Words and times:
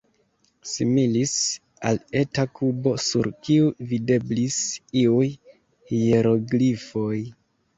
Similis 0.69 1.33
al 1.89 1.99
eta 2.21 2.45
kubo, 2.59 2.93
sur 3.09 3.29
kiu 3.49 3.69
videblis 3.91 4.59
iuj 5.05 5.29
hieroglifoj. 5.93 7.17